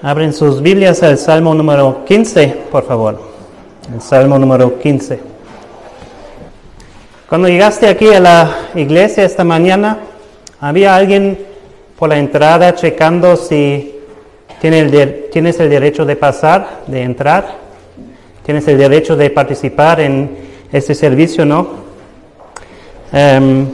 [0.00, 3.20] Abren sus Biblias al Salmo número 15, por favor.
[3.92, 5.18] El Salmo número 15.
[7.28, 9.98] Cuando llegaste aquí a la iglesia esta mañana,
[10.60, 11.36] había alguien
[11.98, 13.96] por la entrada checando si
[14.60, 17.56] tienes el, tienes el derecho de pasar, de entrar,
[18.46, 20.30] tienes el derecho de participar en
[20.70, 21.70] este servicio, ¿no?
[23.12, 23.66] Em,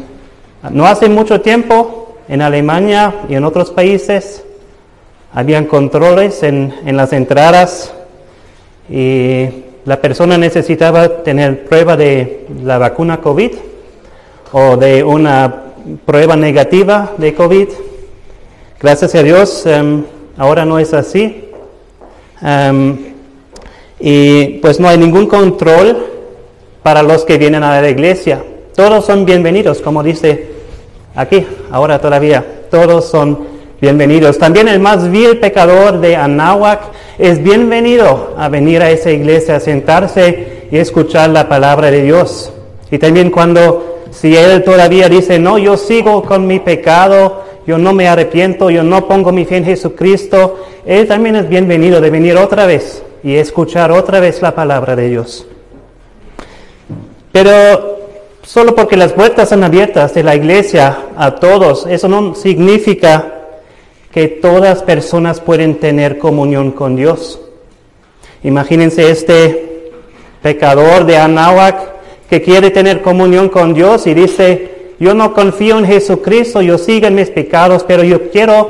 [0.70, 4.43] no hace mucho tiempo en Alemania y en otros países
[5.34, 7.92] habían controles en, en las entradas
[8.88, 9.48] y
[9.84, 13.50] la persona necesitaba tener prueba de la vacuna COVID
[14.52, 15.62] o de una
[16.06, 17.68] prueba negativa de COVID.
[18.80, 20.04] Gracias a Dios, um,
[20.36, 21.48] ahora no es así.
[22.40, 22.96] Um,
[23.98, 26.06] y pues no hay ningún control
[26.82, 28.44] para los que vienen a la iglesia.
[28.76, 30.50] Todos son bienvenidos, como dice
[31.14, 32.44] aquí, ahora todavía.
[32.70, 33.53] Todos son
[33.84, 34.38] bienvenidos.
[34.38, 36.80] También el más vil pecador de Anáhuac
[37.19, 42.50] es bienvenido a venir a esa iglesia, a sentarse y escuchar la palabra de Dios.
[42.91, 47.92] Y también cuando, si él todavía dice, no, yo sigo con mi pecado, yo no
[47.92, 52.39] me arrepiento, yo no pongo mi fe en Jesucristo, él también es bienvenido de venir
[52.39, 55.47] otra vez y escuchar otra vez la palabra de Dios.
[57.33, 57.98] Pero
[58.42, 63.34] solo porque las puertas son abiertas de la iglesia a todos, eso no significa
[64.15, 67.41] que todas personas pueden tener comunión con Dios.
[68.45, 69.91] Imagínense este
[70.41, 71.95] pecador de Anáhuac
[72.31, 77.09] que quiere tener comunión con Dios y dice, yo no confío en Jesucristo, yo sigo
[77.09, 78.69] en mis pecados, pero yo quiero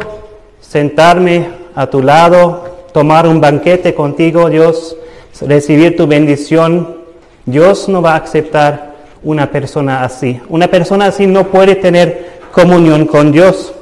[0.62, 4.96] sentarme a tu lado, tomar un banquete contigo, Dios,
[5.42, 7.00] recibir tu bendición.
[7.44, 10.40] Dios no va a aceptar una persona así.
[10.48, 13.73] Una persona así no puede tener comunión con Dios.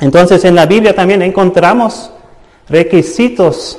[0.00, 2.10] Entonces en la Biblia también encontramos
[2.68, 3.78] requisitos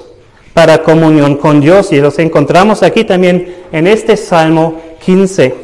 [0.54, 5.56] para comunión con Dios y los encontramos aquí también en este Salmo 15.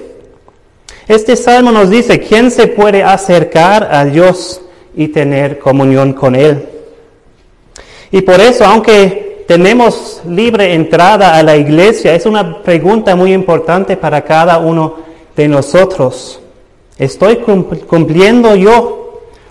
[1.07, 4.61] Este Salmo nos dice quién se puede acercar a Dios
[4.95, 6.67] y tener comunión con Él.
[8.11, 13.95] Y por eso, aunque tenemos libre entrada a la iglesia, es una pregunta muy importante
[13.95, 14.95] para cada uno
[15.35, 16.39] de nosotros.
[16.97, 18.96] ¿Estoy cumpliendo yo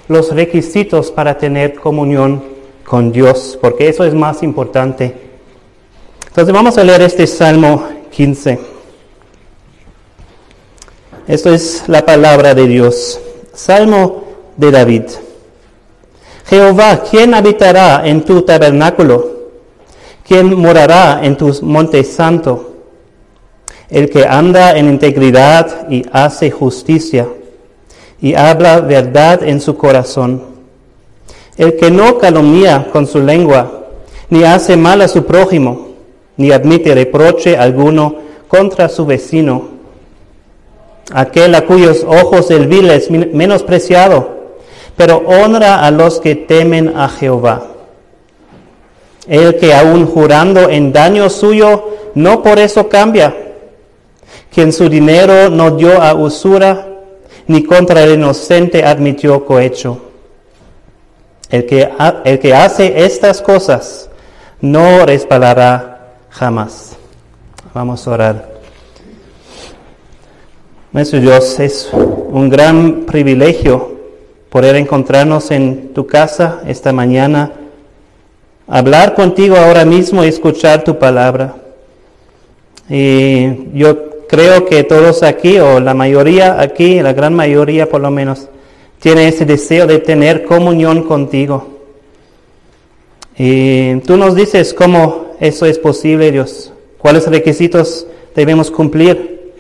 [0.08, 2.42] los requisitos para tener comunión
[2.84, 5.14] con Dios, porque eso es más importante.
[6.28, 8.58] Entonces vamos a leer este Salmo 15.
[11.26, 13.20] Esto es la palabra de Dios.
[13.52, 14.24] Salmo
[14.56, 15.02] de David.
[16.46, 19.36] Jehová, ¿quién habitará en tu tabernáculo?
[20.26, 22.74] ¿Quién morará en tu monte santo?
[23.88, 27.26] El que anda en integridad y hace justicia
[28.20, 30.42] y habla verdad en su corazón.
[31.56, 33.86] El que no calumnia con su lengua,
[34.28, 35.88] ni hace mal a su prójimo,
[36.36, 38.16] ni admite reproche alguno
[38.48, 39.76] contra su vecino.
[41.12, 44.36] Aquel a cuyos ojos el vil es menospreciado,
[44.96, 47.62] pero honra a los que temen a Jehová.
[49.28, 53.34] El que aun jurando en daño suyo, no por eso cambia.
[54.52, 56.86] Quien su dinero no dio a usura,
[57.46, 60.02] ni contra el inocente admitió cohecho.
[61.48, 61.88] El que,
[62.24, 64.10] el que hace estas cosas
[64.60, 66.96] no resbalará jamás.
[67.72, 68.56] Vamos a orar.
[70.92, 73.96] Nuestro Dios, es un gran privilegio
[74.48, 77.52] poder encontrarnos en tu casa esta mañana,
[78.66, 81.56] hablar contigo ahora mismo y escuchar tu palabra.
[82.88, 88.10] Y yo creo que todos aquí, o la mayoría aquí, la gran mayoría por lo
[88.10, 88.48] menos,
[89.00, 91.68] tiene ese deseo de tener comunión contigo.
[93.38, 99.52] Y tú nos dices cómo eso es posible, Dios, cuáles requisitos debemos cumplir.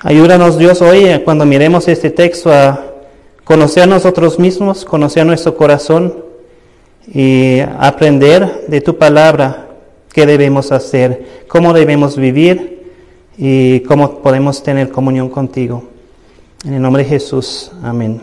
[0.00, 2.84] Ayúdanos, Dios, hoy cuando miremos este texto a
[3.44, 6.24] conocer a nosotros mismos, conocer nuestro corazón
[7.12, 9.68] y aprender de tu palabra
[10.12, 12.81] qué debemos hacer, cómo debemos vivir
[13.36, 15.84] y cómo podemos tener comunión contigo.
[16.64, 18.20] En el nombre de Jesús, amén.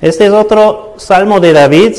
[0.00, 1.96] Este es otro salmo de David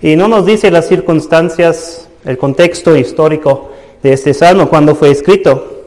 [0.00, 3.70] y no nos dice las circunstancias, el contexto histórico
[4.02, 5.82] de este salmo, cuando fue escrito.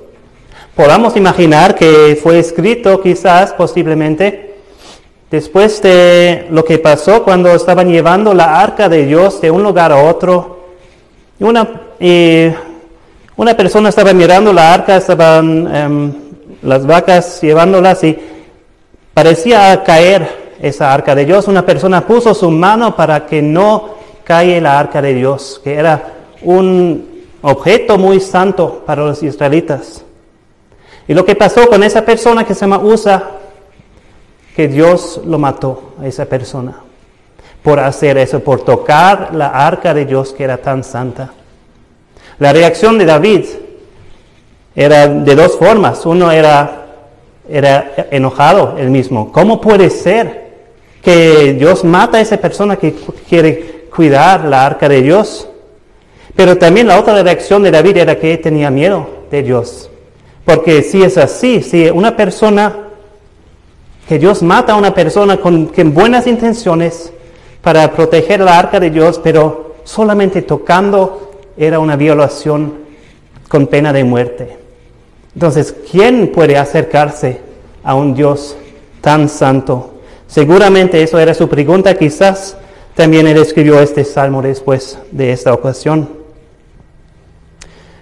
[0.75, 4.55] Podamos imaginar que fue escrito quizás, posiblemente,
[5.31, 9.91] después de lo que pasó cuando estaban llevando la arca de Dios de un lugar
[9.91, 10.59] a otro.
[11.39, 12.49] Una, y
[13.35, 16.13] una persona estaba mirando la arca, estaban em,
[16.61, 18.17] las vacas llevándolas y
[19.13, 21.47] parecía caer esa arca de Dios.
[21.47, 26.13] Una persona puso su mano para que no cae la arca de Dios, que era
[26.41, 30.03] un objeto muy santo para los israelitas.
[31.07, 33.31] Y lo que pasó con esa persona que se llama Usa,
[34.55, 36.75] que Dios lo mató a esa persona
[37.63, 41.31] por hacer eso, por tocar la arca de Dios que era tan santa.
[42.43, 43.45] La reacción de David
[44.75, 46.05] era de dos formas.
[46.05, 46.87] Uno era,
[47.47, 49.31] era enojado él mismo.
[49.31, 50.51] ¿Cómo puede ser
[51.01, 52.95] que Dios mata a esa persona que
[53.29, 55.47] quiere cuidar la arca de Dios?
[56.35, 59.89] Pero también la otra reacción de David era que tenía miedo de Dios.
[60.43, 62.75] Porque si es así, si una persona,
[64.05, 67.13] que Dios mata a una persona con, con buenas intenciones,
[67.61, 72.73] para proteger la arca de Dios, pero solamente tocando era una violación
[73.47, 74.57] con pena de muerte.
[75.33, 77.41] Entonces, ¿quién puede acercarse
[77.83, 78.55] a un Dios
[79.01, 79.95] tan santo?
[80.27, 82.57] Seguramente eso era su pregunta, quizás
[82.95, 86.09] también él escribió este salmo después de esta ocasión.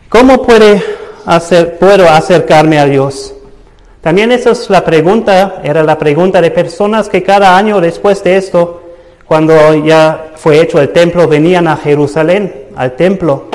[0.09, 0.79] ¿Cómo puedo
[1.25, 3.33] acercarme a Dios?
[4.01, 8.37] También esa es la pregunta, era la pregunta de personas que cada año después de
[8.37, 8.81] esto
[9.31, 13.45] cuando ya fue hecho el templo, venían a Jerusalén, al templo.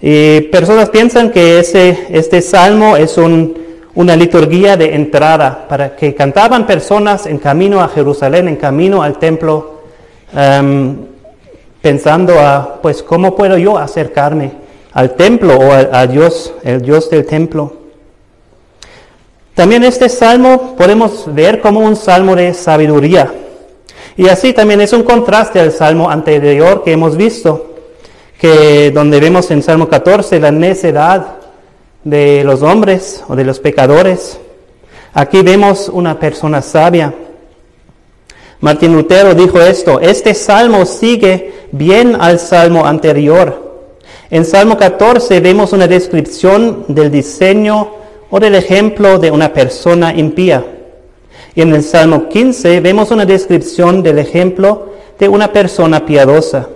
[0.00, 6.66] Y personas piensan que ese, este salmo es una liturgia de entrada, para que cantaban
[6.66, 9.80] personas en camino a Jerusalén, en camino al templo,
[10.34, 10.96] em,
[11.80, 14.52] pensando a, pues, ¿cómo puedo yo acercarme
[14.92, 17.72] al templo o a Dios, el Dios del templo?
[19.56, 23.32] También este salmo podemos ver como un salmo de sabiduría.
[24.14, 27.75] Y así también es un contraste al salmo anterior que hemos visto,
[28.38, 31.36] que donde vemos en Salmo 14 la necedad
[32.04, 34.38] de los hombres o de los pecadores.
[35.12, 37.14] Aquí vemos una persona sabia.
[38.60, 43.66] Martín Lutero dijo esto, este salmo sigue bien al salmo anterior.
[44.30, 47.90] En Salmo 14 vemos una descripción del diseño
[48.30, 50.64] o del ejemplo de una persona impía.
[51.54, 56.68] Y en el Salmo 15 vemos una descripción del ejemplo de una persona piadosa.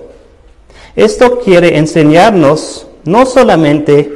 [0.96, 4.10] Esto quiere enseñarnos no solamente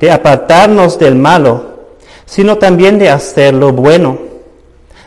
[0.00, 1.70] de apartarnos del malo,
[2.24, 4.18] sino también de hacer lo bueno.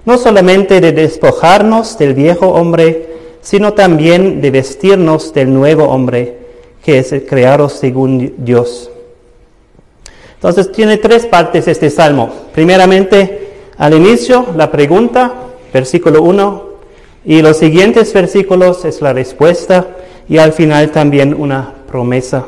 [0.06, 6.38] No solamente de despojarnos del viejo hombre, sino también de vestirnos del nuevo hombre,
[6.84, 8.90] que es el creado según Dios.
[10.36, 12.30] Entonces tiene tres partes este salmo.
[12.54, 15.34] Primeramente, al inicio, la pregunta,
[15.74, 16.74] versículo 1,
[17.26, 19.88] y los siguientes versículos es la respuesta,
[20.28, 22.46] y al final también una promesa.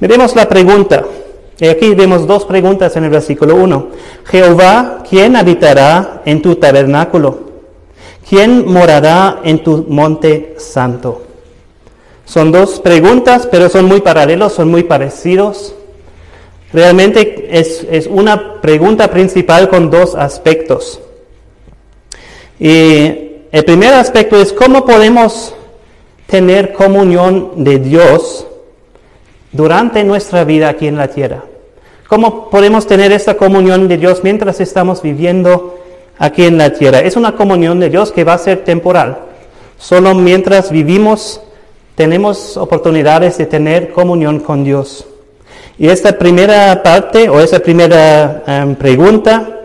[0.00, 1.04] Miremos la pregunta.
[1.58, 3.88] Y aquí vemos dos preguntas en el versículo 1.
[4.24, 7.52] Jehová, ¿quién habitará en tu tabernáculo?
[8.28, 11.22] ¿Quién morará en tu monte santo?
[12.24, 15.74] Son dos preguntas, pero son muy paralelos, son muy parecidos.
[16.72, 21.00] Realmente es, una pregunta principal con dos aspectos.
[22.58, 23.04] Y
[23.52, 25.54] el primer aspecto es cómo podemos
[26.32, 28.46] tener comunión de Dios
[29.52, 31.44] durante nuestra vida aquí en la tierra.
[32.08, 35.78] ¿Cómo podemos tener esta comunión de Dios mientras estamos viviendo
[36.18, 37.00] aquí en la tierra?
[37.00, 39.18] Es una comunión de Dios que va a ser temporal.
[39.76, 41.42] Solo mientras vivimos
[41.96, 45.06] tenemos oportunidades de tener comunión con Dios.
[45.76, 49.60] Y esta primera parte o esa primera em, pregunta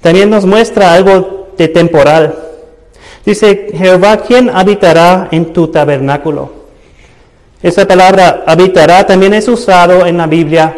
[0.00, 2.45] también nos muestra algo de temporal.
[3.26, 6.52] Dice, Jehová, ¿quién habitará en tu tabernáculo?
[7.60, 10.72] Esa palabra habitará también es usado en la Biblia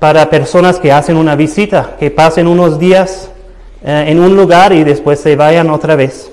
[0.00, 3.30] para personas que hacen una visita, que pasen unos días
[3.84, 6.28] eh, en un lugar y después se vayan otra vez.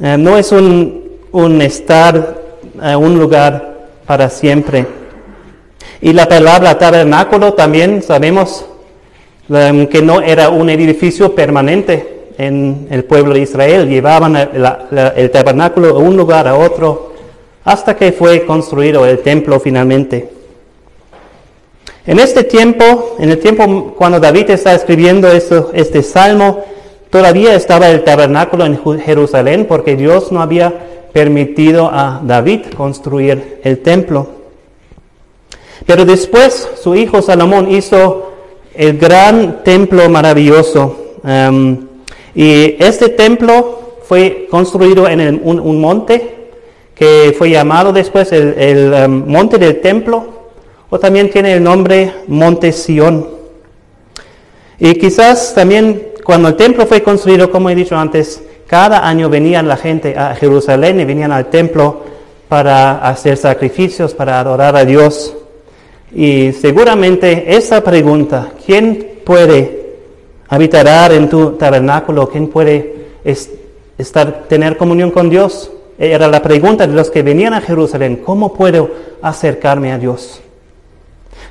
[0.00, 2.36] Eh, no es un, un estar
[2.80, 4.86] eh, un lugar para siempre.
[6.00, 8.64] Y la palabra tabernáculo también sabemos
[9.48, 13.88] um, que no era un edificio permanente en el pueblo de Israel.
[13.88, 17.12] Llevaban el tabernáculo de un lugar a otro
[17.64, 20.30] hasta que fue construido el templo finalmente.
[22.04, 26.64] En este tiempo, en el tiempo cuando David está escribiendo este salmo,
[27.10, 30.72] todavía estaba el tabernáculo en Jerusalén porque Dios no había
[31.12, 34.28] permitido a David construir el templo.
[35.86, 38.32] Pero después su hijo Salomón hizo
[38.74, 40.96] el gran templo maravilloso.
[41.22, 41.91] Um,
[42.34, 46.34] y este templo fue construido en un, monte
[46.94, 50.42] que fue llamado después el, um, monte del templo,
[50.90, 53.26] o también tiene el nombre Monte Sión.
[54.78, 59.68] Y quizás también cuando el templo fue construido, como he dicho antes, cada año venían
[59.68, 62.02] la gente a Jerusalén y venían al templo
[62.48, 65.34] para hacer sacrificios, para adorar a Dios.
[66.14, 69.81] Y seguramente esa pregunta, ¿quién puede
[70.52, 72.28] habitar en tu tabernáculo?
[72.28, 73.06] ¿Quién puede
[73.96, 75.72] estar, tener comunión con Dios?
[75.98, 78.90] Era la pregunta de los que venían a Jerusalén, ¿cómo puedo
[79.22, 80.42] acercarme a Dios?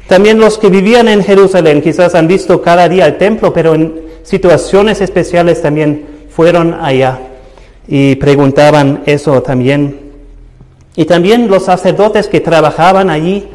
[0.08, 4.02] También los que vivían en Jerusalén quizás han visto cada día el templo, pero en
[4.22, 7.20] situaciones especiales también fueron allá
[7.88, 10.12] y preguntaban eso también.
[10.96, 13.48] Y también los sacerdotes que trabajaban allí,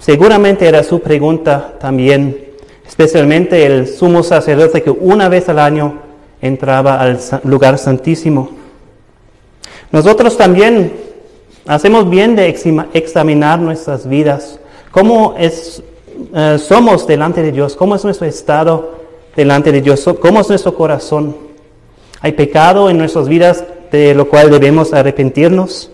[0.00, 2.49] seguramente era su pregunta también,
[2.90, 6.00] especialmente el sumo sacerdote que una vez al año
[6.42, 8.50] entraba al lugar santísimo.
[9.92, 10.92] Nosotros también
[11.68, 14.58] hacemos bien de examinar nuestras vidas,
[14.90, 15.84] cómo es,
[16.34, 18.98] eh, somos delante de Dios, cómo es nuestro estado
[19.36, 21.36] delante de Dios, cómo es nuestro corazón.
[22.20, 25.92] Hay pecado en nuestras vidas de lo cual debemos arrepentirnos.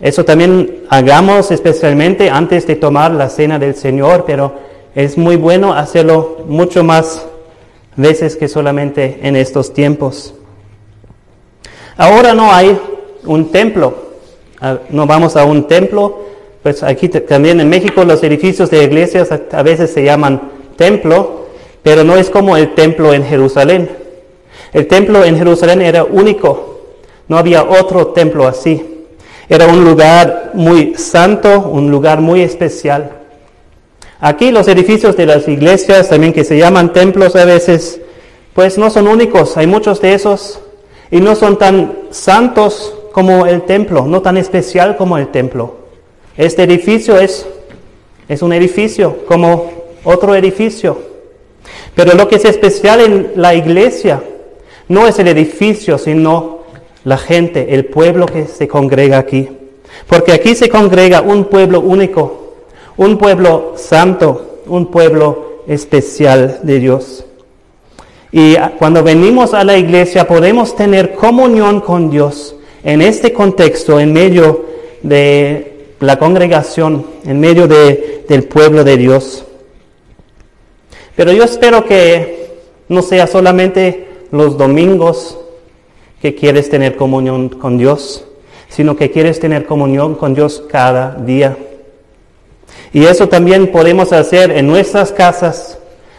[0.00, 5.72] Eso también hagamos especialmente antes de tomar la cena del Señor, pero es muy bueno
[5.72, 7.26] hacerlo mucho más
[7.96, 10.34] veces que solamente en estos tiempos.
[11.96, 12.78] Ahora no hay
[13.24, 13.94] un templo,
[14.60, 16.24] ah, no vamos a un templo,
[16.62, 21.46] pues aquí también en México los edificios de iglesias a veces se llaman templo,
[21.82, 23.90] pero no es como el templo en Jerusalén.
[24.72, 26.80] El templo en Jerusalén era único,
[27.28, 28.88] no había otro templo así.
[29.48, 33.21] Era un lugar muy santo, un lugar muy especial.
[34.24, 38.00] Aquí los edificios de las iglesias, también que se llaman templos a veces,
[38.54, 40.60] pues no son únicos, hay muchos de esos
[41.10, 45.74] y no son tan santos como el templo, no tan especial como el templo.
[46.36, 47.48] Este edificio es,
[48.28, 49.72] es un edificio como
[50.04, 51.02] otro edificio.
[51.96, 54.22] Pero lo que es especial en la iglesia
[54.86, 56.60] no es el edificio, sino
[57.02, 59.48] la gente, el pueblo que se congrega aquí.
[60.06, 62.41] Porque aquí se congrega un pueblo único,
[62.96, 67.24] un pueblo santo, un pueblo especial de Dios.
[68.30, 74.12] Y cuando venimos a la iglesia podemos tener comunión con Dios en este contexto, en
[74.12, 74.64] medio
[75.02, 79.44] de la congregación, en medio del pueblo de Dios.
[81.14, 82.50] Pero yo espero que
[82.88, 85.38] no sea solamente los domingos
[86.22, 88.24] que quieres tener comunión con Dios,
[88.68, 91.56] sino que quieres tener comunión con Dios cada día.
[92.92, 95.78] Y eso también podemos hacer en nuestras casas,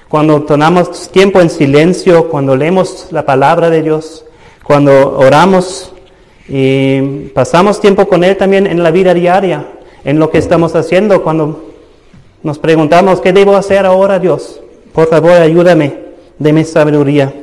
[0.10, 4.26] cuando tomamos tiempo en silencio, cuando leemos la palabra de Dios,
[4.64, 5.92] cuando oramos
[6.48, 9.66] y pasamos tiempo con Él también en la vida diaria,
[10.04, 11.74] en lo que estamos haciendo, cuando
[12.44, 14.62] nos preguntamos, ¿qué debo hacer ahora, Dios?
[14.94, 15.98] Por favor, ayúdame,
[16.38, 17.34] deme sabiduría.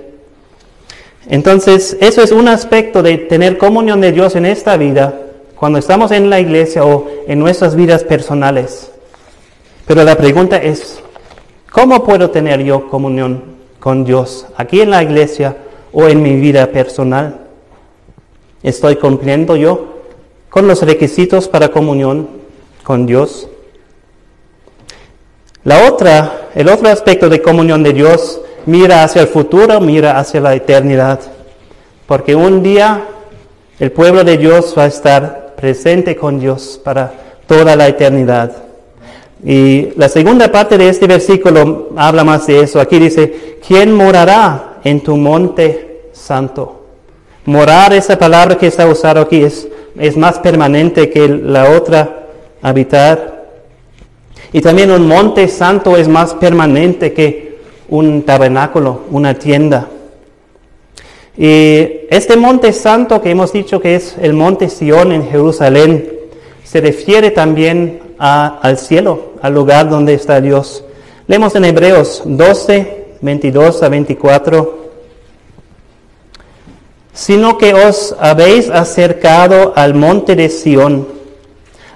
[1.29, 5.19] Entonces, eso es un aspecto de tener comunión de Dios en esta vida,
[5.57, 8.91] cuando estamos en la iglesia o en nuestras vidas personales.
[9.91, 11.01] Pero la pregunta es,
[11.73, 13.43] ¿cómo puedo tener yo comunión
[13.81, 15.57] con Dios aquí en la iglesia
[15.91, 17.41] o en mi vida personal?
[18.63, 20.03] ¿Estoy cumpliendo yo
[20.49, 22.29] con los requisitos para comunión
[22.85, 23.49] con Dios?
[25.65, 30.41] La otra, el otro aspecto de comunión de Dios mira hacia el futuro, mira hacia
[30.41, 31.19] la eternidad.
[32.07, 33.09] Porque un día
[33.81, 37.13] el pueblo de Dios va a estar presente con Dios para
[37.49, 38.70] toda la eternidad.
[39.45, 42.81] Y la segunda parte de este versículo habla más de eso.
[42.81, 46.85] Aquí dice, ¿quién morará en tu monte santo?
[47.47, 49.67] Morar, esa palabra que está usada aquí, es,
[49.99, 52.27] es más permanente que la otra,
[52.61, 53.47] habitar.
[54.53, 59.89] Y también un monte santo es más permanente que un tabernáculo, una tienda.
[61.37, 66.11] Y este monte santo que hemos dicho que es el monte Sión en Jerusalén,
[66.63, 70.85] se refiere también al cielo, al lugar donde está Dios.
[71.27, 74.79] Leemos en Hebreos 12, 22 a 24.
[77.13, 81.09] Sino que os habéis acercado al monte de Sión,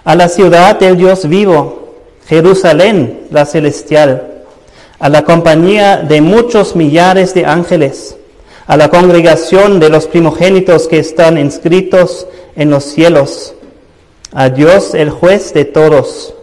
[0.04, 1.94] a la ciudad del Dios vivo,
[2.26, 4.34] Jerusalén, la celestial
[4.98, 8.16] a la compañía de muchos millares de ángeles,
[8.66, 12.26] a la congregación de los primogénitos que están inscritos
[12.56, 13.53] en los cielos,
[14.34, 16.34] a Dios el juez de todos,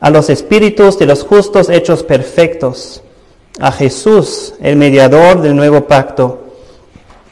[0.00, 3.02] a los espíritus de los justos hechos perfectos,
[3.60, 6.44] a Jesús el mediador del nuevo pacto,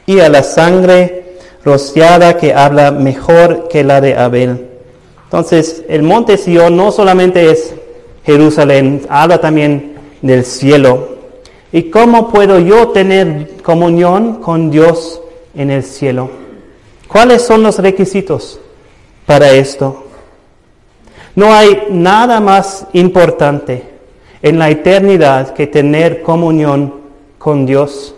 [0.05, 4.67] y a la sangre rociada que habla mejor que la de Abel.
[5.23, 7.73] Entonces, el monte Sion no solamente es
[8.25, 11.13] Jerusalén, habla también del cielo.
[11.71, 15.21] ¿Y cómo puedo yo tener comunión con Dios
[15.55, 16.29] en el cielo?
[17.07, 18.59] ¿Cuáles son los requisitos
[19.25, 20.05] para esto.
[21.35, 23.83] No hay nada más importante
[24.41, 26.93] en la eternidad que tener comunión
[27.37, 28.13] con Dios.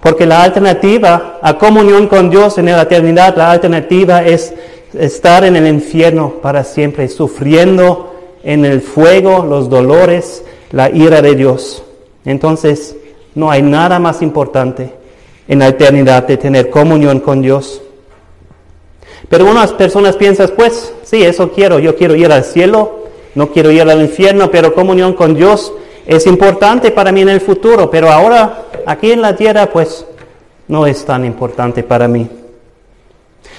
[0.00, 4.54] Porque la alternativa a comunión con Dios en la eternidad, la alternativa es
[4.94, 11.34] estar en el infierno para siempre, sufriendo en el fuego los dolores, la ira de
[11.34, 11.82] Dios.
[12.24, 12.96] Entonces,
[13.34, 14.92] no hay nada más importante
[15.46, 17.82] en la eternidad de tener comunión con Dios.
[19.28, 23.70] Pero unas personas piensan, pues, sí, eso quiero, yo quiero ir al cielo, no quiero
[23.70, 25.72] ir al infierno, pero comunión con Dios
[26.06, 30.04] es importante para mí en el futuro, pero ahora aquí en la tierra, pues,
[30.68, 32.28] no es tan importante para mí.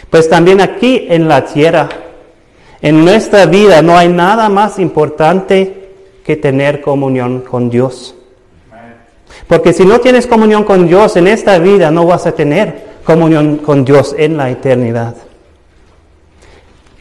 [0.10, 1.90] Pues también aquí en la tierra,
[2.82, 5.90] en nuestra vida, no hay nada más importante
[6.26, 8.16] que tener comunión con Dios.
[9.48, 13.58] Porque si no tienes comunión con Dios en esta vida, no vas a tener comunión
[13.58, 15.16] con Dios en la eternidad.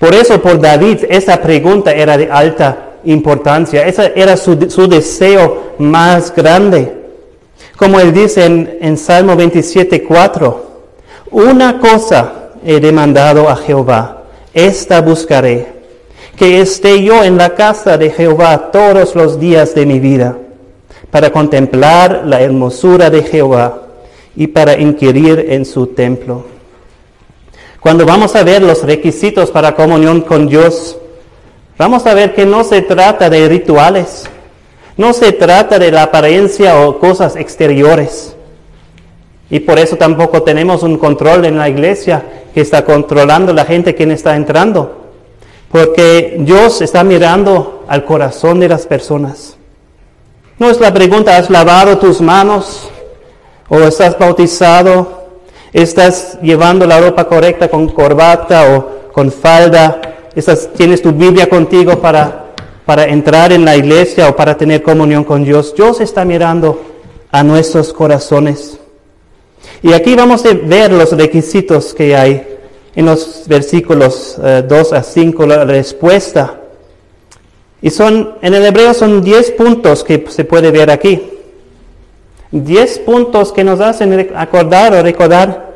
[0.00, 3.86] Por eso, por David, esa pregunta era de alta importancia.
[3.86, 6.92] Ese era su, deseo más grande.
[7.76, 10.70] Como él dice en, en Salmo 27, 4,
[11.30, 15.66] una cosa he demandado a Jehová, esta buscaré,
[16.34, 20.36] que esté yo en la casa de Jehová todos los días de mi vida
[21.10, 23.82] para contemplar la hermosura de Jehová
[24.34, 26.59] y para inquirir en su templo.
[27.80, 30.98] Cuando vamos a ver los requisitos para comunión con Dios,
[31.78, 34.28] vamos a ver que no se trata de rituales,
[34.98, 38.36] no se trata de la apariencia o cosas exteriores.
[39.48, 42.22] Y por eso tampoco tenemos un control en la iglesia
[42.52, 45.08] que está controlando la gente que está entrando.
[45.72, 49.56] Porque Dios está mirando al corazón de las personas.
[50.58, 52.90] No es la pregunta, ¿has lavado tus manos?
[53.68, 55.19] ¿O estás bautizado?
[55.72, 60.00] ¿Estás llevando la ropa correcta con corbata o con falda?
[60.34, 62.52] ¿Estás, ¿Tienes tu Biblia contigo para,
[62.84, 65.74] para entrar en la iglesia o para tener comunión con Dios?
[65.74, 66.80] Dios está mirando
[67.30, 68.78] a nuestros corazones.
[69.82, 72.46] Y aquí vamos a ver los requisitos que hay
[72.94, 76.60] en los versículos 2 eh, a 5, la respuesta
[77.82, 81.22] y son, en el hebreo son 10 puntos que se puede ver aquí.
[82.52, 85.70] 10 puntos que nos hacen acordar o recordar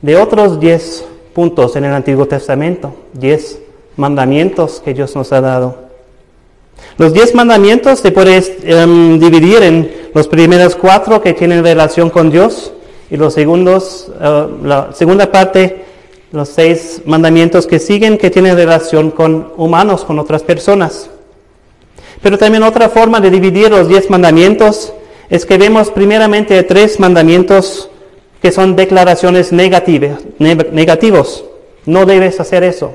[0.00, 2.94] de otros 10 puntos en el Antiguo Testamento.
[3.14, 3.60] 10
[3.96, 5.88] mandamientos que Dios nos ha dado.
[6.96, 12.30] Los 10 mandamientos se pueden em, dividir en los primeros cuatro que tienen relación con
[12.30, 12.72] Dios
[13.10, 15.84] y los segundos, eh, la segunda parte,
[16.30, 21.08] los seis mandamientos que siguen que tienen relación con humanos, con otras personas.
[22.22, 24.92] Pero también otra forma de dividir los diez mandamientos
[25.30, 27.90] es que vemos primeramente tres mandamientos
[28.40, 31.44] que son declaraciones negativas, negativos.
[31.86, 32.92] No debes hacer eso.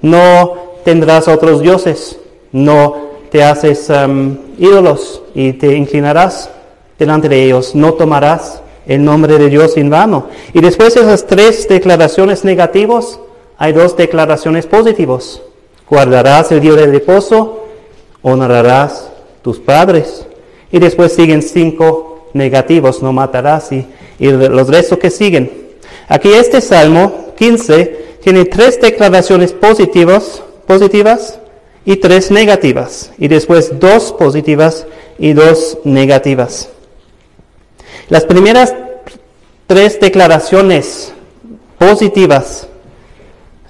[0.00, 2.18] No tendrás otros dioses.
[2.52, 6.50] No te haces um, ídolos y te inclinarás
[6.98, 7.74] delante de ellos.
[7.74, 10.26] No tomarás el nombre de Dios en vano.
[10.52, 13.18] Y después de esas tres declaraciones negativas,
[13.58, 15.40] hay dos declaraciones positivas.
[15.88, 17.62] Guardarás el día de reposo
[18.22, 19.08] honrarás
[19.42, 20.26] tus padres.
[20.70, 23.86] Y después siguen cinco negativos, no matarás y,
[24.18, 25.50] los restos que siguen.
[26.08, 31.38] Aquí este Salmo 15 tiene tres declaraciones positivas, positivas
[31.84, 33.12] y tres negativas.
[33.18, 34.86] Y después dos positivas
[35.18, 36.68] y dos negativas.
[38.08, 38.74] Las primeras
[39.66, 41.12] tres declaraciones
[41.78, 42.68] positivas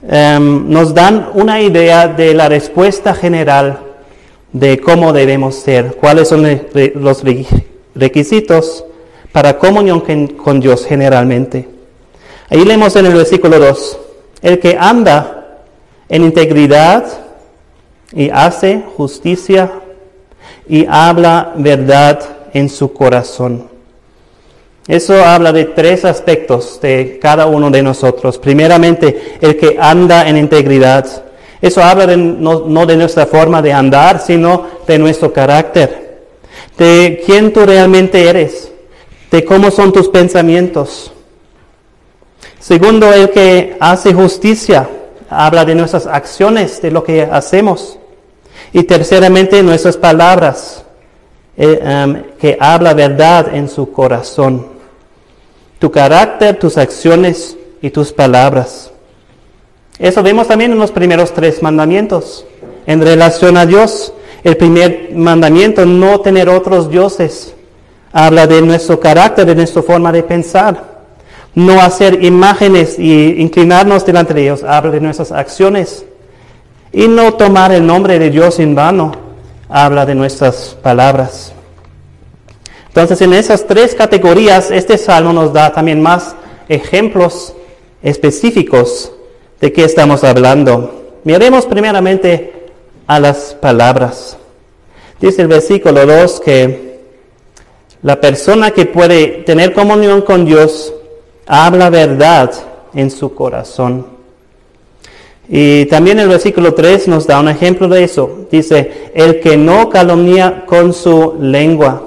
[0.09, 3.86] em, nos dan una idea de la respuesta general
[4.59, 6.61] de cómo debemos ser, cuáles son
[6.95, 7.23] los
[7.95, 8.85] requisitos
[9.31, 11.69] para comunión con Dios generalmente.
[12.49, 13.99] Ahí leemos en el versículo 2,
[14.41, 15.59] el que anda
[16.09, 17.05] en integridad
[18.13, 19.73] y hace justicia
[20.67, 22.21] y habla verdad
[22.55, 23.69] en su corazón.
[24.89, 28.39] Eso habla de tres aspectos de cada uno de nosotros.
[28.39, 31.26] Primeramente, el que anda en integridad.
[31.61, 36.25] Eso habla no, de nuestra forma de andar, sino de nuestro carácter,
[36.77, 38.71] de quién tú realmente eres,
[39.31, 41.13] de cómo son tus pensamientos.
[42.59, 44.89] Segundo, el que hace justicia,
[45.31, 47.99] habla de nuestras acciones, de lo que hacemos.
[48.73, 50.85] Y terceramente, nuestras palabras,
[51.57, 54.67] eh, em, que habla verdad en su corazón.
[55.79, 58.91] Tu carácter, tus acciones y tus palabras.
[59.99, 62.45] Eso vemos también en los primeros tres mandamientos.
[62.87, 64.13] En relación a Dios,
[64.45, 67.55] el primer mandamiento, no tener otros dioses,
[68.13, 70.97] habla de nuestro carácter, de nuestra forma de pensar.
[71.55, 76.05] no hacer imágenes y inclinarnos delante de ellos, habla de nuestras acciones.
[76.93, 79.13] Y no tomar el nombre de Dios en vano,
[79.71, 81.55] habla de nuestras palabras.
[82.89, 86.37] Entonces, en esas tres categorías, este salmo nos da también más
[86.69, 87.55] ejemplos
[88.03, 89.13] específicos
[89.61, 91.05] de qué estamos hablando.
[91.25, 92.53] Miremos primeramente
[93.07, 94.37] a las palabras.
[95.21, 97.01] Dice el versículo 2 que
[98.03, 100.93] la persona que puede tener comunión con Dios
[101.47, 102.53] habla verdad
[102.95, 104.07] en su corazón.
[105.49, 108.47] Y también el versículo 3 nos da un ejemplo de eso.
[108.51, 112.03] Dice, el que no calumnia con su lengua.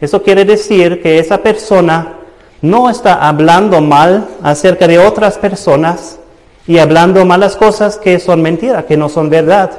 [0.00, 2.16] Eso quiere decir que esa persona
[2.62, 6.18] no está hablando mal acerca de otras personas
[6.70, 9.72] y hablando malas cosas que son mentiras, que no son verdad.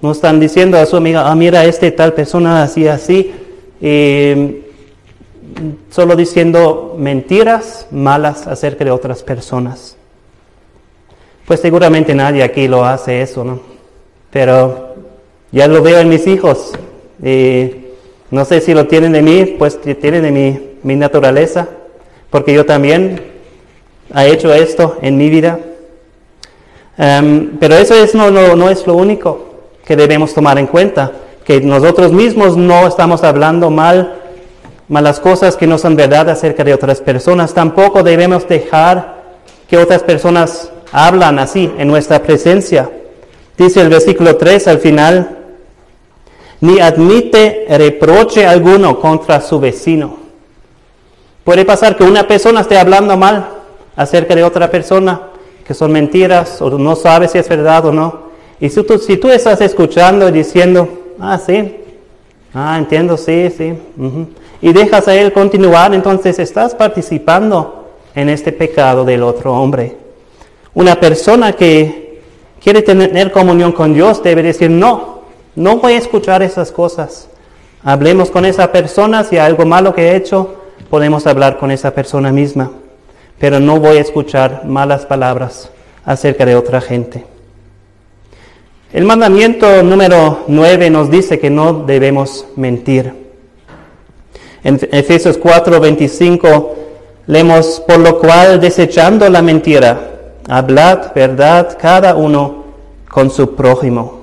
[0.00, 3.34] No están diciendo a su amiga, ah, mira, este tal persona así, así.
[3.80, 4.58] Y
[5.90, 9.96] solo diciendo mentiras malas acerca de otras personas.
[11.44, 13.58] Pues seguramente nadie aquí lo hace eso, ¿no?
[14.30, 14.94] Pero
[15.50, 16.74] ya lo veo en mis hijos.
[17.20, 17.72] Y
[18.30, 21.66] no sé si lo tienen de mí, pues tienen de mi, mi naturaleza,
[22.30, 23.20] porque yo también
[24.14, 25.58] he hecho esto en mi vida.
[26.98, 29.46] Em, pero eso es, no, no, no es lo único
[29.84, 31.12] que debemos tomar en cuenta,
[31.44, 34.18] que nosotros mismos no estamos hablando mal
[34.88, 37.54] malas cosas que no son verdad acerca de otras personas.
[37.54, 39.18] Tampoco debemos dejar
[39.68, 42.90] que otras personas hablan así en nuestra presencia.
[43.56, 45.38] Dice el versículo 3 al final,
[46.60, 50.16] ni admite reproche alguno contra su vecino.
[51.44, 53.48] Puede pasar que una persona esté hablando mal
[53.96, 55.27] acerca de otra persona,
[55.68, 58.28] que son mentiras o no sabe si es verdad o no.
[58.58, 60.88] Y si tú, si tú estás escuchando y diciendo,
[61.20, 61.76] ah, sí,
[62.54, 63.74] ah, entiendo, sí, sí,
[64.62, 69.94] y dejas a él continuar, entonces estás participando en este pecado del otro hombre.
[70.72, 72.22] Una persona que
[72.62, 75.20] quiere tener comunión con Dios debe decir, no,
[75.54, 77.28] no voy a escuchar esas cosas.
[77.84, 81.90] Hablemos con esa persona, si hay algo malo que he hecho, podemos hablar con esa
[81.90, 82.70] persona misma,
[83.38, 85.70] pero no voy a escuchar malas palabras
[86.04, 87.24] acerca de otra gente.
[88.92, 93.12] El mandamiento número 9 nos dice que no debemos mentir.
[94.64, 96.74] En Efesios 4, 25
[97.26, 100.00] leemos, por lo cual desechando la mentira,
[100.48, 102.64] hablad verdad cada uno
[103.10, 104.18] con su prójimo.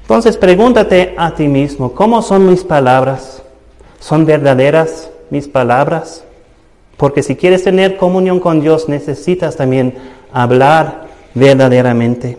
[0.00, 3.42] Entonces pregúntate a ti mismo, ¿cómo son mis palabras?
[4.00, 6.24] ¿Son verdaderas mis palabras?
[7.04, 9.92] Porque si quieres tener comunión con Dios necesitas también
[10.32, 12.38] hablar verdaderamente.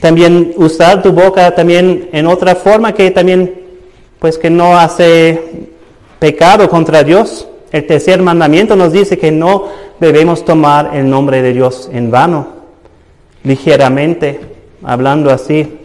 [0.00, 3.54] También usar tu boca también en otra forma que también
[4.18, 5.70] pues que no hace
[6.18, 7.48] pecado contra Dios.
[7.72, 12.46] El tercer mandamiento nos dice que no debemos tomar el nombre de Dios en vano,
[13.44, 14.40] ligeramente,
[14.82, 15.78] hablando así.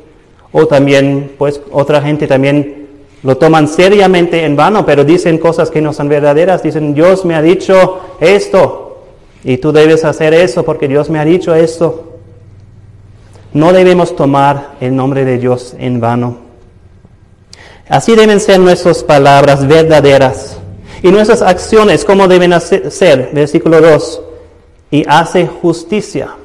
[0.51, 2.78] O también, pues otra gente también
[3.23, 6.63] lo toman seriamente en vano, pero dicen cosas que no son verdaderas.
[6.63, 9.03] Dicen, Dios me ha dicho esto
[9.43, 12.17] y tú debes hacer eso porque Dios me ha dicho esto.
[13.51, 16.37] No debemos tomar el nombre de Dios en vano.
[17.89, 20.57] Así deben ser nuestras palabras verdaderas
[21.01, 23.31] y nuestras acciones como deben ser.
[23.33, 24.21] Versículo 2.
[24.91, 26.35] Y hace justicia.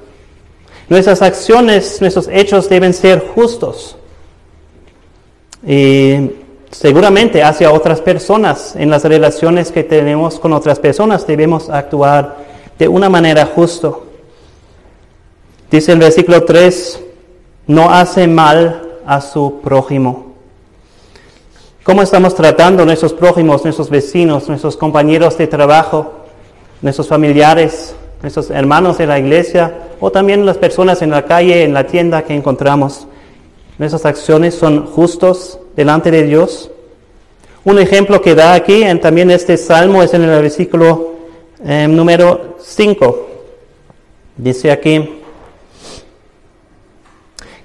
[0.89, 3.97] Nuestras acciones, nuestros hechos deben ser justos.
[5.67, 6.31] Y
[6.75, 12.37] seguramente hacia otras personas, en las relaciones que tenemos con otras personas, debemos actuar
[12.79, 13.93] de una manera justa.
[15.71, 17.01] Dice el versículo 3,
[17.69, 20.35] no hace mal a su prójimo.
[21.85, 26.25] ¿Cómo estamos tratando a nuestros prójimos, nuestros vecinos, nuestros compañeros de trabajo,
[26.83, 31.73] nuestros familiares, nuestros hermanos de la iglesia o también las personas en la calle, en
[31.73, 33.07] la tienda que encontramos?
[33.79, 36.71] ¿Nuestras acciones son justos delante de Dios?
[37.65, 41.15] Un ejemplo que da aquí en también este salmo es en el versículo
[41.65, 43.29] eh, número 5.
[44.37, 45.21] Dice aquí,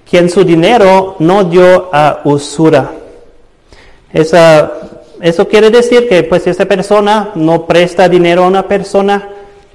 [0.10, 2.94] quien su dinero no dio a usura
[4.12, 4.72] esa,
[5.22, 9.30] eso quiere decir que pues esa persona no presta dinero a una persona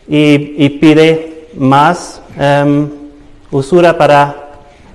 [0.08, 2.90] y, pide más em,
[3.50, 4.50] usura para,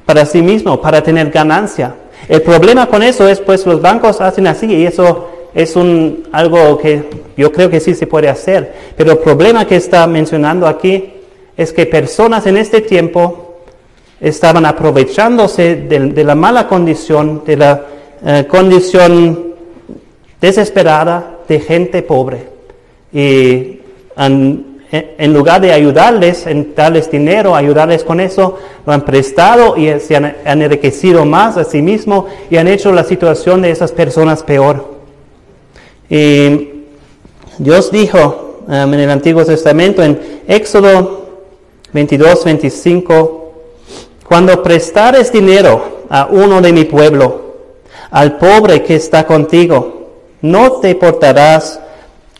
[0.06, 1.96] para sí mismo, para tener ganancia.
[2.30, 6.78] El problema con eso es pues los bancos hacen así y eso es un, algo
[6.78, 7.04] que
[7.36, 8.72] yo creo que sí se puede hacer.
[8.96, 11.12] Pero el problema que está mencionando aquí
[11.58, 13.62] es que personas en este tiempo
[14.22, 17.82] estaban aprovechándose de la mala condición, de la
[18.24, 19.56] eh, condición
[20.40, 22.48] desesperada de gente pobre
[23.12, 23.80] y
[24.92, 30.16] en lugar de ayudarles, en darles dinero, ayudarles con eso, lo han prestado y se
[30.16, 34.98] han, enriquecido más a sí mismos y han hecho la situación de esas personas peor.
[36.10, 36.70] Y
[37.60, 41.28] Dios dijo um, en el Antiguo Testamento, en Éxodo
[41.94, 43.54] 22, 25,
[44.28, 47.50] cuando prestares dinero a uno de mi pueblo,
[48.10, 50.10] al pobre que está contigo,
[50.42, 51.80] no te portarás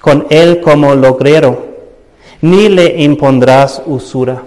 [0.02, 1.69] con él como logrero
[2.42, 4.44] ni le impondrás usura.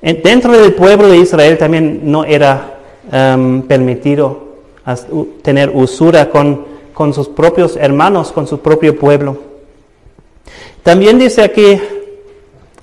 [0.00, 2.78] Dentro del pueblo de Israel también no era
[3.12, 4.52] um, permitido
[5.42, 9.38] tener usura con, con sus propios hermanos, con su propio pueblo.
[10.82, 11.80] También dice aquí,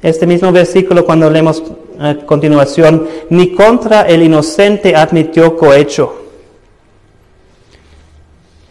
[0.01, 1.61] este mismo versículo cuando leemos
[1.99, 6.15] a continuación, ni contra el inocente admitió cohecho.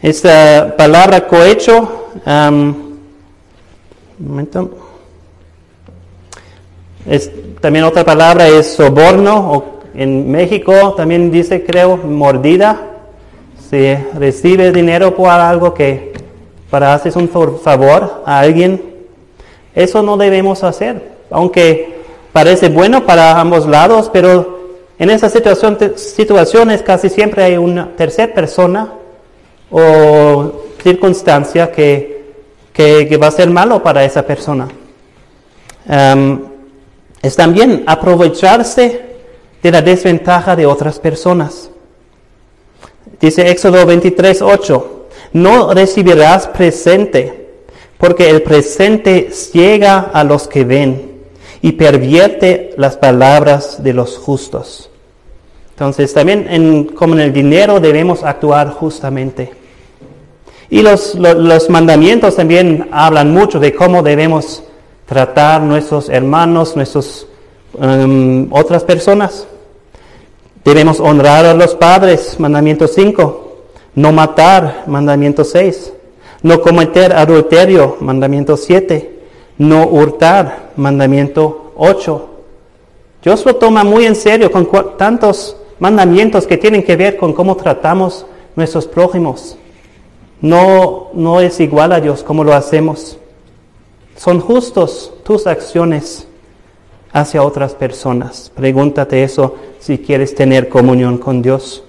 [0.01, 2.69] Esta palabra cohecho, um,
[4.21, 4.88] un momento,
[7.61, 12.81] también otra palabra es soborno, o en México también dice, creo, mordida.
[13.69, 16.13] Si recibe dinero por algo que
[16.71, 18.83] para hacer un favor a alguien,
[19.75, 21.99] eso no debemos hacer, aunque
[22.33, 24.59] parece bueno para ambos lados, pero
[24.99, 28.93] en esas situación, situaciones casi siempre hay una tercera persona
[29.71, 32.33] o circunstancia que,
[32.73, 34.69] que, va a ser malo para esa persona.
[35.87, 36.58] Um,
[37.23, 39.03] es también aprovecharse
[39.63, 41.71] de la desventaja de otras personas.
[43.21, 47.49] Dice Éxodo 23, 8, no recibirás presente,
[47.99, 51.19] porque el presente ciega a los que ven
[51.61, 54.91] y pervierte las palabras de los justos.
[55.71, 59.51] Entonces también en, como en el dinero debemos actuar justamente.
[60.71, 64.63] Y los, los mandamientos también hablan mucho de cómo debemos
[65.09, 67.27] tratar nuestros hermanos, nuestras
[67.81, 69.47] em, otras personas.
[70.64, 73.47] Debemos honrar a los padres, mandamiento 5.
[73.94, 75.94] No matar, mandamiento 6.
[76.42, 79.18] No cometer adulterio, mandamiento 7.
[79.57, 82.29] No hurtar, mandamiento 8.
[83.23, 87.57] Dios lo toma muy en serio con tantos mandamientos que tienen que ver con cómo
[87.57, 89.57] tratamos nuestros prójimos.
[90.40, 93.18] No, no es igual a Dios como lo hacemos.
[94.19, 96.27] ¿Son justos tus acciones
[97.13, 98.51] hacia otras personas?
[98.55, 101.85] Pregúntate eso si quieres tener comunión con Dios.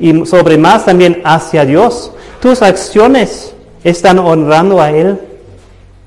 [0.00, 2.10] Y sobre más también hacia Dios.
[2.40, 3.54] ¿Tus acciones
[3.84, 5.20] están honrando a Él?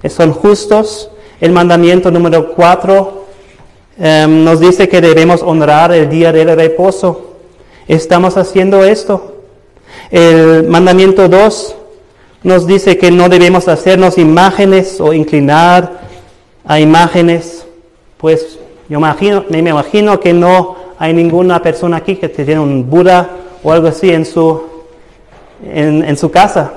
[0.10, 1.10] ¿Son justos?
[1.40, 3.26] El mandamiento número cuatro
[3.98, 7.36] em, nos dice que debemos honrar el día del reposo.
[7.88, 9.38] ¿Estamos haciendo esto?
[10.12, 11.76] El mandamiento dos
[12.44, 16.02] nos dice que no debemos hacernos imágenes o inclinar
[16.66, 17.66] a imágenes,
[18.18, 23.30] pues yo imagino, me imagino que no hay ninguna persona aquí que tiene un Buda
[23.64, 24.62] o algo así en su,
[25.64, 26.74] en, en su casa.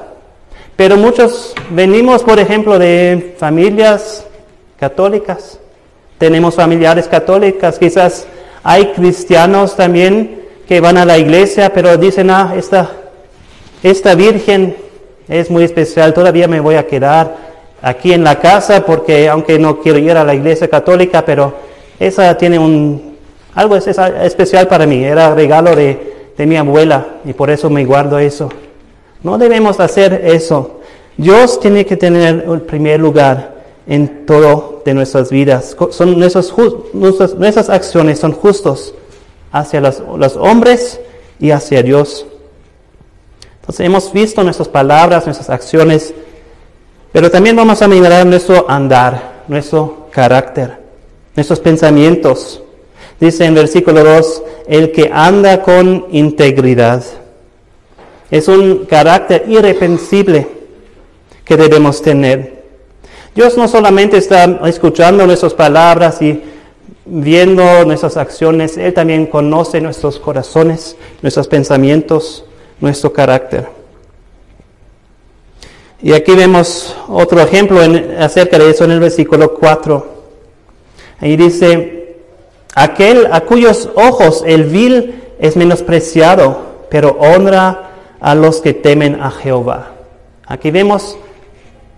[0.76, 4.26] Pero muchos venimos, por ejemplo, de familias
[4.78, 5.58] católicas.
[6.18, 8.26] Tenemos familiares católicas, quizás
[8.62, 12.90] hay cristianos también que van a la iglesia, pero dicen, ah, esta,
[13.82, 14.76] esta virgen
[15.28, 17.36] es muy especial, todavía me voy a quedar
[17.82, 21.54] aquí en la casa porque aunque no quiero ir a la iglesia católica, pero
[21.98, 23.16] esa tiene un
[23.54, 28.18] algo especial para mí, era regalo de, de mi abuela y por eso me guardo
[28.18, 28.50] eso.
[29.22, 30.80] No debemos hacer eso.
[31.16, 35.74] Dios tiene que tener el primer lugar en todo de nuestras vidas.
[35.90, 36.52] Son nuestras,
[37.34, 38.94] nuestras, acciones son justos
[39.52, 41.00] hacia los, los hombres
[41.40, 42.26] y hacia Dios.
[43.66, 46.14] Entonces hemos visto nuestras palabras, nuestras acciones,
[47.10, 50.78] pero también vamos a mirar nuestro andar, nuestro carácter,
[51.34, 52.62] nuestros pensamientos.
[53.18, 57.02] Dice en versículo 2, el que anda con integridad.
[58.30, 60.46] Es un carácter irrepensible
[61.44, 62.62] que debemos tener.
[63.34, 66.40] Dios no solamente está escuchando nuestras palabras y
[67.04, 72.45] viendo nuestras acciones, Él también conoce nuestros corazones, nuestros pensamientos
[72.80, 73.68] nuestro carácter.
[76.02, 77.80] Y aquí vemos otro ejemplo
[78.18, 80.06] acerca de eso en el versículo 4.
[81.20, 82.16] Ahí dice,
[82.74, 89.30] aquel a cuyos ojos el vil es menospreciado, pero honra a los que temen a
[89.30, 89.92] Jehová.
[90.46, 91.16] Aquí vemos,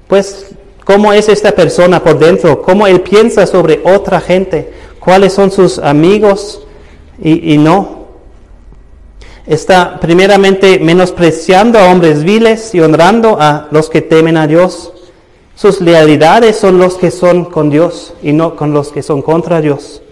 [0.07, 0.53] pues,
[0.85, 5.79] cómo es esta persona por dentro, cómo él piensa sobre otra gente, cuáles son sus
[5.79, 6.67] amigos
[7.21, 7.98] y, y no
[9.49, 14.93] está primeramente menospreciando a hombres viles y honrando a los que temen a Dios.
[15.55, 19.61] Sus lealidades son los que son con Dios y no con los que son contra
[19.61, 20.03] Dios.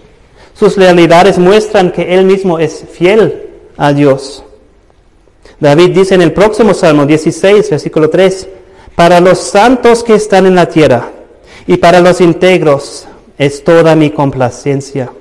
[0.55, 4.43] Sus lealidades muestran que Él mismo es fiel a Dios.
[5.61, 8.49] David dice en el próximo Salmo 16, versículo 3,
[8.95, 11.11] para los santos que están en la tierra
[11.67, 15.13] y para los íntegros es toda mi complacencia.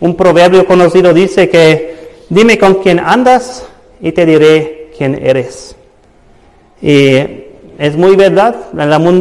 [0.00, 1.99] Un proverbio conocido dice que
[2.30, 3.66] dime con quién andas
[4.00, 5.76] y te diré quién eres.
[6.80, 7.16] Y
[7.78, 8.56] es muy verdad,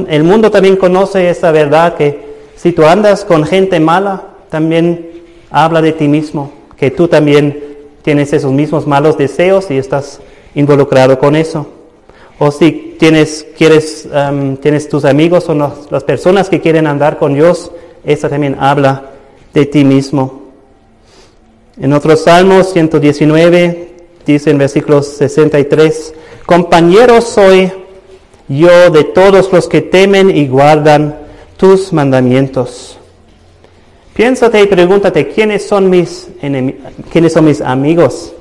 [0.09, 5.09] el mundo también conoce esa verdad que si tú andas con gente mala, también
[5.51, 7.63] habla de ti mismo, que tú también
[8.01, 10.21] tienes esos mismos malos deseos y estás
[10.55, 11.67] involucrado con eso.
[12.37, 15.55] O si tienes, quieres, um, tienes tus amigos o
[15.89, 17.71] las personas que quieren andar con Dios,
[18.05, 19.11] esa también habla
[19.53, 20.38] de ti mismo.
[21.81, 23.89] En otro Salmo 119
[24.25, 26.13] dice en versículo 63,
[26.45, 27.71] compañero soy
[28.49, 31.17] yo de todos los que temen y guardan
[31.55, 32.97] tus mandamientos.
[34.13, 36.27] Piénsate y pregúntate, ¿quiénes son mis,
[37.11, 38.33] ¿quiénes son mis amigos?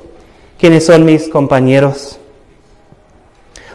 [0.59, 2.19] ¿Quiénes son mis compañeros?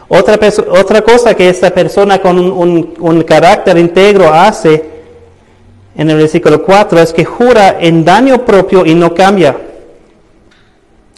[0.07, 0.37] Otra,
[0.69, 4.94] otra cosa que esta persona con un, carácter íntegro hace
[5.97, 9.55] en el versículo 4 es que jura en daño propio y no cambia.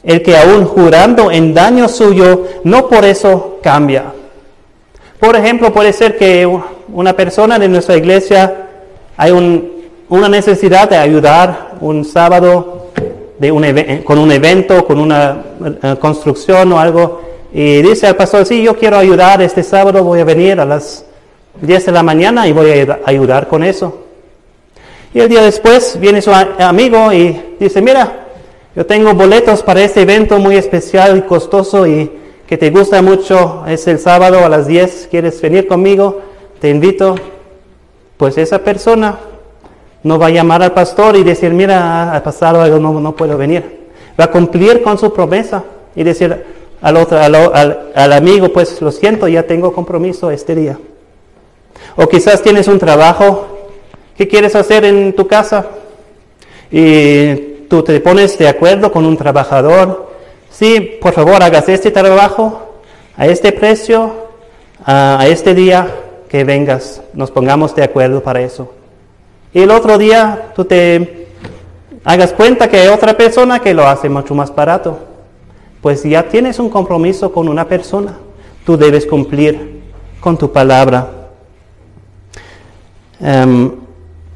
[0.04, 4.14] El que aún jurando en daño suyo, no por eso cambia.
[5.20, 6.48] Por ejemplo, puede ser que
[6.90, 8.68] una persona de nuestra iglesia
[9.18, 9.32] hay
[10.10, 12.92] una necesidad de ayudar un sábado
[13.40, 13.66] de un
[14.04, 15.42] con un evento, con una
[15.84, 20.20] eh, construcción o algo, y dice al pastor, sí, yo quiero ayudar este sábado, voy
[20.20, 21.06] a venir a las
[21.62, 24.07] 10 de la mañana y voy a ayudar con eso.
[25.18, 28.28] Y el día después viene su amigo y dice, mira,
[28.76, 32.12] yo tengo boletos para este evento muy especial y costoso y
[32.46, 36.22] que te gusta mucho, es el sábado a las 10, ¿quieres venir conmigo?
[36.62, 37.16] Te invito.
[38.16, 39.18] Pues esa persona
[40.04, 43.40] no va a llamar al pastor y decir, mira, ha pasado algo, no, no puedo
[43.40, 43.88] venir.
[44.20, 45.64] Va a cumplir con su promesa
[45.96, 46.44] y decir,
[46.80, 50.78] al, otro, al, amigo, pues lo siento, ya tengo compromiso este día.
[51.96, 53.57] O quizás tienes un trabajo
[54.18, 55.68] que quieres hacer en tu casa
[56.72, 57.36] y
[57.70, 60.12] tú te pones de acuerdo con un trabajador.
[60.50, 62.82] Sí, por favor, hagas este trabajo
[63.16, 64.14] a este precio,
[64.84, 65.88] a, a este día
[66.30, 67.02] que vengas.
[67.14, 68.74] Nos pongamos de acuerdo para eso.
[69.54, 71.28] Y el otro día tú te
[72.04, 75.08] hagas cuenta que hay otra persona que lo hace mucho más barato
[75.82, 78.18] pues ya tienes un compromiso con una persona,
[78.66, 79.82] tú debes cumplir
[80.20, 81.30] con tu palabra.
[83.20, 83.72] Em,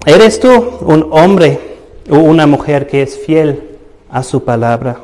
[0.06, 0.50] ¿Eres tú
[0.82, 1.60] un hombre
[2.10, 3.62] o una mujer que es fiel
[4.10, 4.98] a su palabra?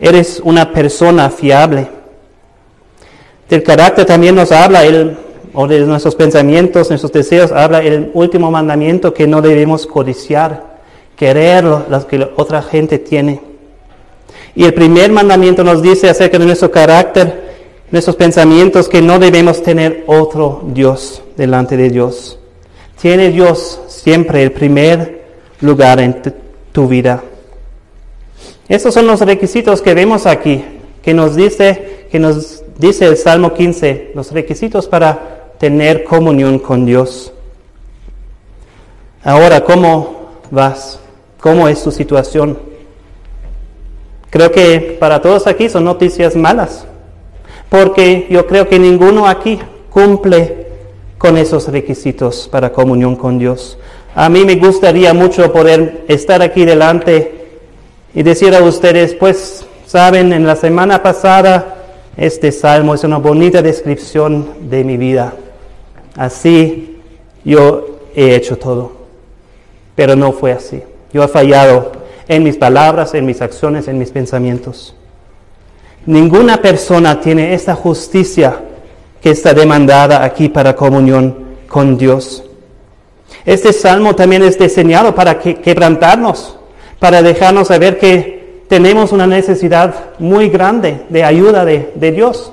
[0.00, 1.86] ¿Eres una persona fiable?
[3.48, 5.16] Del carácter también nos habla el,
[5.54, 10.80] o de nuestros pensamientos, nuestros deseos, habla el último mandamiento que no debemos codiciar,
[11.14, 13.40] querer lo que otra gente tiene.
[14.56, 17.50] Y el primer mandamiento nos dice acerca de nuestro carácter,
[17.92, 22.39] nuestros pensamientos, que no debemos tener otro Dios delante de Dios.
[23.00, 25.24] Tiene Dios siempre el primer
[25.60, 26.22] lugar en
[26.70, 27.22] tu vida.
[28.68, 30.62] Estos son los requisitos que vemos aquí,
[31.02, 36.84] que nos dice, que nos dice el Salmo 15, los requisitos para tener comunión con
[36.84, 37.32] Dios.
[39.24, 41.00] Ahora, ¿cómo vas?
[41.40, 42.58] ¿Cómo es tu situación?
[44.28, 46.86] Creo que para todos aquí son noticias malas,
[47.70, 49.58] porque yo creo que ninguno aquí
[49.88, 50.59] cumple
[51.20, 53.76] con esos requisitos para comunión con Dios.
[54.14, 57.58] A mí me gustaría mucho poder estar aquí delante
[58.14, 61.76] y decir a ustedes, pues, saben, en la semana pasada
[62.16, 65.34] este salmo es una bonita descripción de mi vida.
[66.16, 67.02] Así
[67.44, 68.92] yo he hecho todo,
[69.94, 70.82] pero no fue así.
[71.12, 71.92] Yo he fallado
[72.28, 74.96] en mis palabras, en mis acciones, en mis pensamientos.
[76.06, 78.62] Ninguna persona tiene esta justicia
[79.20, 81.36] que está demandada aquí para comunión
[81.68, 82.44] con Dios.
[83.44, 86.58] Este salmo también es diseñado para quebrantarnos,
[86.98, 92.52] para dejarnos saber que tenemos una necesidad muy grande de ayuda de, de Dios,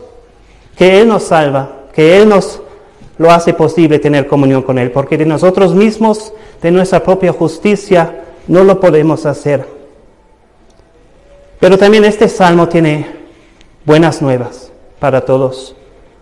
[0.77, 2.61] que Él nos salva, que Él nos
[3.17, 8.23] lo hace posible tener comunión con Él, porque de nosotros mismos, de nuestra propia justicia,
[8.47, 9.65] no lo podemos hacer.
[11.59, 13.07] Pero también este salmo tiene
[13.85, 15.75] buenas nuevas para todos.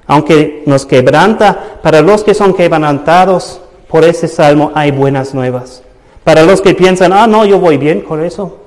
[0.07, 5.81] Aunque nos quebranta, para los que son quebrantados por ese salmo hay buenas nuevas.
[6.23, 8.57] Para los que piensan, ah, no, yo voy bien con eso,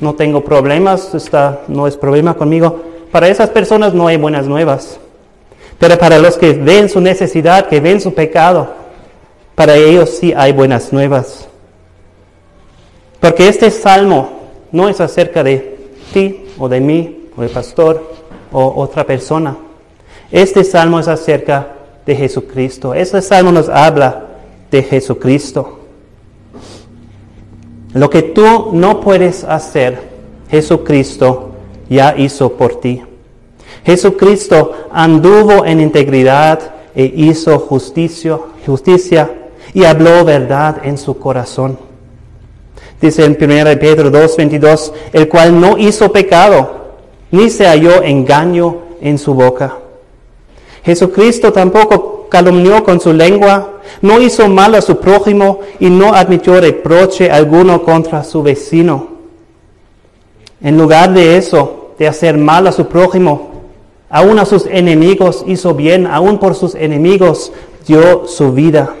[0.00, 2.80] no tengo problemas, está, no es problema conmigo.
[3.10, 4.98] Para esas personas no hay buenas nuevas.
[5.78, 8.68] Pero para los que ven su necesidad, que ven su pecado,
[9.54, 11.48] para ellos sí hay buenas nuevas.
[13.20, 15.78] Porque este salmo no es acerca de
[16.12, 18.12] ti o de mí o del pastor
[18.52, 19.56] o otra persona.
[20.32, 21.74] Este salmo es acerca
[22.06, 22.94] de Jesucristo.
[22.94, 24.28] Este salmo nos habla
[24.70, 25.80] de Jesucristo.
[27.92, 30.00] Lo que tú no puedes hacer,
[30.50, 31.50] Jesucristo
[31.90, 33.02] ya hizo por ti.
[33.84, 36.60] Jesucristo anduvo en integridad
[36.94, 39.30] e hizo justicia, justicia
[39.74, 41.78] y habló verdad en su corazón.
[43.02, 46.94] Dice en 1 Pedro 2:22, el cual no hizo pecado,
[47.30, 49.81] ni se halló engaño en su boca.
[50.84, 56.60] Jesucristo tampoco calumnió con su lengua, no hizo mal a su prójimo y no admitió
[56.60, 59.08] reproche alguno contra su vecino.
[60.60, 63.50] En lugar de eso, de hacer mal a su prójimo,
[64.08, 67.52] aún a sus enemigos hizo bien, aún por sus enemigos
[67.86, 68.94] dio su vida.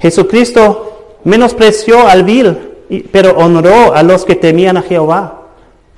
[0.00, 2.56] Jesucristo menospreció al vil,
[3.12, 5.42] pero honró a los que temían a Jehová.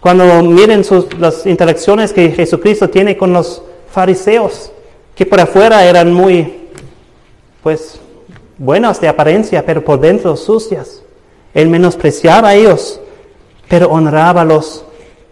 [0.01, 0.83] Cuando miren
[1.18, 4.72] las interacciones que Jesucristo tiene con los fariseos,
[5.14, 6.68] que por afuera eran muy,
[7.62, 8.01] pues,
[8.59, 11.03] buenas de apariencia, pero por dentro sucias.
[11.55, 13.01] Él menospreciaba a ellos,
[13.68, 14.84] pero honraba a los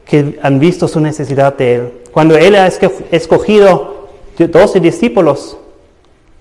[0.07, 1.93] que han visto su necesidad de Él.
[2.13, 5.57] Cuando Él ha escogido doce discípulos,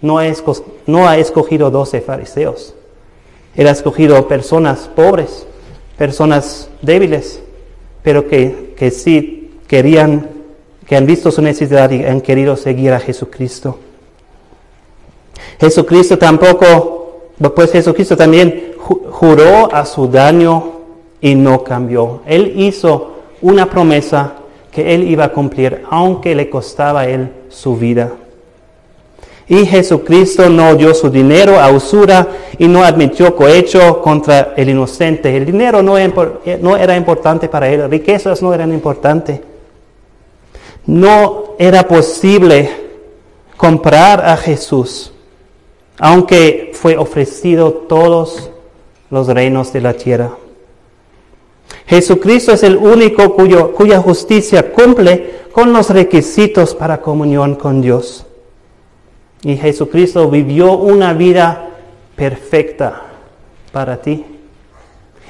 [0.02, 2.74] no ha, escogido doce fariseos.
[3.56, 5.46] Él ha escogido personas pobres,
[5.98, 7.42] personas débiles,
[8.04, 10.37] pero que, que sí querían
[10.88, 13.78] que han visto su necesidad y han querido seguir a Jesucristo.
[15.60, 20.72] Jesucristo tampoco, pues Jesucristo también juró a su daño
[21.20, 22.22] y no cambió.
[22.26, 24.36] Él hizo una promesa
[24.72, 28.14] que él iba a cumplir, aunque le costaba a él su vida.
[29.50, 32.28] Y Jesucristo no dio su dinero a usura
[32.58, 35.36] y no admitió cohecho contra el inocente.
[35.36, 39.42] El dinero no era importante para él, riquezas no eran importantes
[40.88, 42.70] no era posible
[43.58, 45.12] comprar a Jesús,
[46.00, 48.50] aunque fue ofrecido todos
[49.10, 50.32] los reinos de la tierra.
[51.86, 58.26] Jesucristo es el único cuya justicia cumple con los requisitos para comunión con Dios.
[59.44, 61.70] Y Jesucristo vivió una vida
[62.16, 63.04] perfecta
[63.72, 64.26] para ti.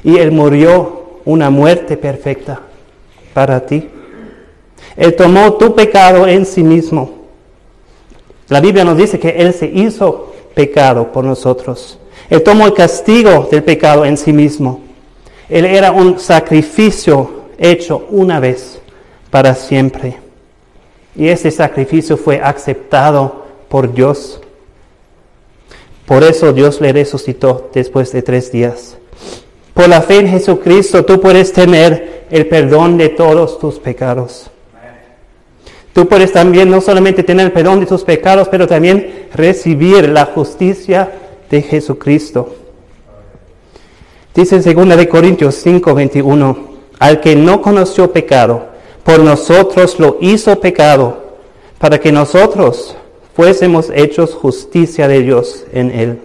[0.03, 2.61] Y Él murió una muerte perfecta
[3.33, 3.89] para ti.
[4.95, 7.11] Él tomó tu pecado en sí mismo.
[8.49, 11.99] La Biblia nos dice que Él se hizo pecado por nosotros.
[12.29, 14.81] Él tomó el castigo del pecado en sí mismo.
[15.49, 18.79] Él era un sacrificio hecho una vez
[19.29, 20.17] para siempre.
[21.15, 24.41] Y ese sacrificio fue aceptado por Dios.
[26.05, 28.97] Por eso Dios le resucitó después de tres días.
[29.73, 34.49] Por la fe en Jesucristo tú puedes tener el perdón de todos tus pecados.
[35.97, 40.25] Tú puedes también no solamente tener el perdón de tus pecados, pero también recibir la
[40.25, 41.11] justicia
[41.49, 42.53] de Jesucristo.
[44.35, 46.57] Dice en 2 Corintios 5, 21,
[46.99, 48.67] al que no conoció pecado,
[49.03, 51.39] por nosotros lo hizo pecado,
[51.79, 52.95] para que nosotros
[53.35, 56.19] fuésemos hechos justicia de Dios en él.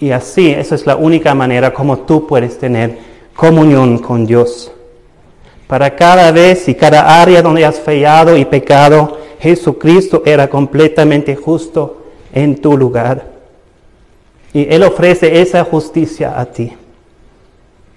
[0.00, 2.98] Y así, esa es la única manera como tú puedes tener
[3.36, 4.72] comunión con Dios.
[5.66, 12.04] Para cada vez y cada área donde has fallado y pecado, Jesucristo era completamente justo
[12.32, 13.26] en tu lugar.
[14.52, 16.72] Y Él ofrece esa justicia a ti.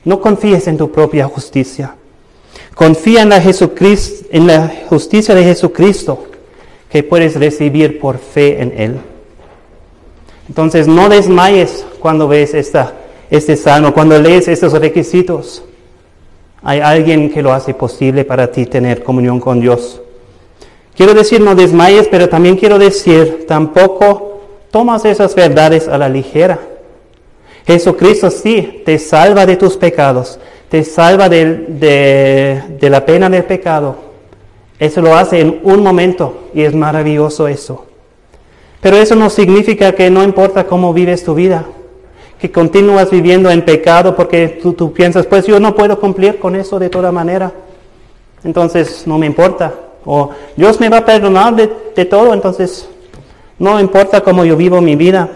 [0.04, 1.96] No confíes en tu propia justicia.
[2.74, 6.26] Confía en la, Jesucristo, en la justicia de Jesucristo
[6.90, 9.00] que puedes recibir por fe en Él.
[10.48, 12.94] Entonces no desmayes cuando ves esta,
[13.30, 15.64] este salmo, cuando lees estos requisitos.
[16.62, 20.02] Hay alguien que lo hace posible para ti tener comunión con Dios.
[20.96, 26.60] Quiero decir, no desmayes, pero también quiero decir, tampoco tomas esas verdades a la ligera.
[27.66, 33.96] Jesucristo sí te salva de tus pecados, te salva de, de la pena del pecado.
[34.78, 37.86] Eso lo hace en un momento y es maravilloso eso.
[38.82, 41.66] Pero eso no significa que no importa cómo vives tu vida
[42.40, 46.80] que continúas viviendo en pecado porque tú, piensas, pues yo no puedo cumplir con eso
[46.80, 47.52] de toda manera.
[48.44, 49.74] Entonces no me importa.
[50.06, 52.88] O Dios me va a perdonar de, todo, entonces
[53.58, 55.30] no importa cómo yo vivo mi vida.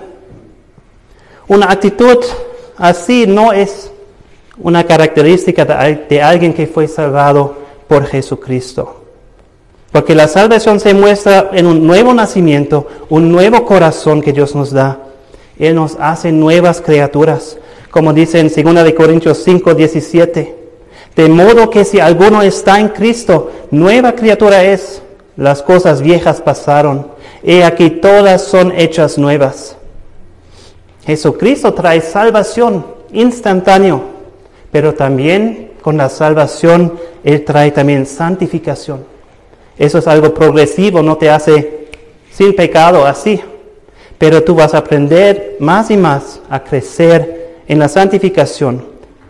[1.49, 2.19] Una actitud
[2.77, 3.91] así no es
[4.57, 7.55] una característica de alguien que fue salvado
[7.89, 9.01] por Jesucristo.
[9.91, 14.71] Porque la salvación se muestra en un nuevo nacimiento, un nuevo corazón que Dios nos
[14.71, 15.02] da.
[15.59, 17.57] Él nos hace nuevas criaturas,
[17.91, 20.55] como dice en 2 Corintios 5, 17.
[21.15, 25.01] De modo que si alguno está en Cristo, nueva criatura es.
[25.35, 27.07] Las cosas viejas pasaron.
[27.43, 29.75] He aquí todas son hechas nuevas.
[31.05, 34.03] Jesucristo trae salvación instantáneo,
[34.71, 39.05] pero también con la salvación Él trae también santificación.
[39.77, 41.87] Eso es algo progresivo, no te hace
[42.31, 43.41] sin pecado así,
[44.17, 48.85] pero tú vas a aprender más y más a crecer en la santificación.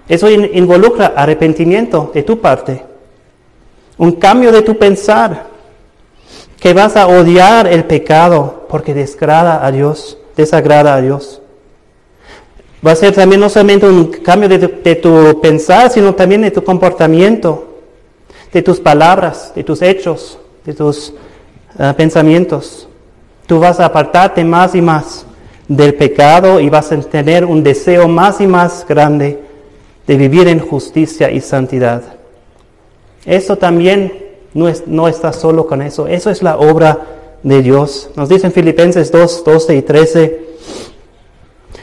[0.07, 2.83] Eso involucra arrepentimiento de tu parte,
[3.97, 5.47] un cambio de tu pensar,
[6.59, 11.41] que vas a odiar el pecado porque desagrada a Dios, desagrada a Dios.
[12.85, 16.63] Va a ser también no solamente un cambio de tu, pensar, sino también de tu
[16.63, 17.79] comportamiento,
[18.51, 21.13] de tus palabras, de tus hechos, de tus
[21.77, 22.87] ah, pensamientos.
[23.45, 25.25] Tú vas a apartarte más y más
[25.67, 29.39] del pecado y vas a tener un deseo más y más grande
[30.07, 32.01] de vivir en justicia y santidad.
[33.25, 34.13] Eso también
[34.53, 36.99] no, es, no está solo con eso, eso es la obra
[37.41, 38.09] de Dios.
[38.15, 40.43] Nos dicen Filipenses 2, 12 y 13,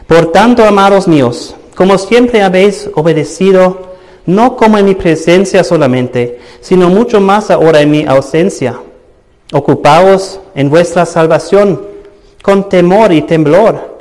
[0.06, 3.90] por tanto, amados míos, como siempre habéis obedecido,
[4.26, 8.80] no como en mi presencia solamente, sino mucho más ahora en mi ausencia.
[9.52, 11.80] Ocupaos en vuestra salvación
[12.42, 13.98] con temor y temblor,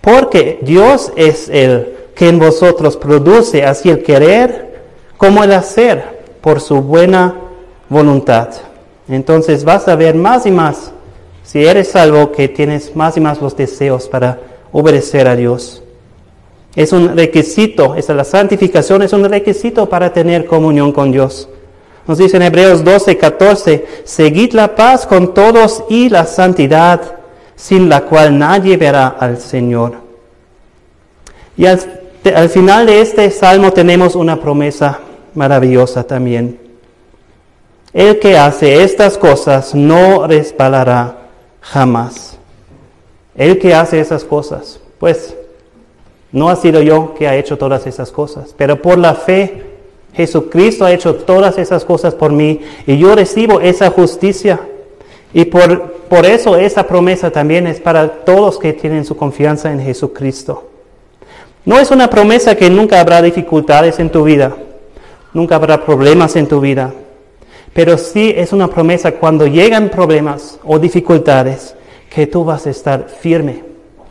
[0.00, 4.82] porque Dios es el que en vosotros produce así el querer
[5.16, 7.34] como el hacer por su buena
[7.88, 8.48] voluntad.
[9.08, 10.92] Entonces vas a ver más y más,
[11.42, 14.40] si eres salvo, que tienes más y más los deseos para
[14.72, 15.82] obedecer a Dios.
[16.74, 21.48] Es un requisito, esa, la santificación es un requisito para tener comunión con Dios.
[22.06, 27.00] Nos dice en Hebreos 12, 14, seguid la paz con todos y la santidad,
[27.56, 29.94] sin la cual nadie verá al Señor.
[31.56, 31.80] Y al,
[32.34, 34.98] al final de este salmo tenemos una promesa
[35.34, 36.58] maravillosa también.
[37.92, 41.16] El que hace estas cosas no resbalará
[41.60, 42.36] jamás.
[43.34, 45.34] El que hace esas cosas, pues
[46.32, 49.73] no ha sido yo que ha hecho todas esas cosas, pero por la fe
[50.14, 54.60] Jesucristo ha hecho todas esas cosas por mí y yo recibo esa justicia.
[55.32, 59.80] Y por, por eso esa promesa también es para todos que tienen su confianza en
[59.80, 60.70] Jesucristo.
[61.64, 64.54] No es una promesa que nunca habrá dificultades en tu vida,
[65.32, 66.92] nunca habrá problemas en tu vida,
[67.72, 71.74] pero sí es una promesa cuando llegan problemas o dificultades,
[72.14, 73.64] que tú vas a estar firme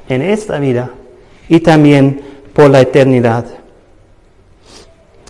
[0.09, 0.91] en esta vida
[1.47, 2.21] y también
[2.53, 3.45] por la eternidad.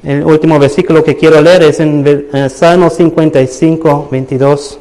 [0.04, 4.80] El último versículo que quiero leer es en, Salmo 55, 22.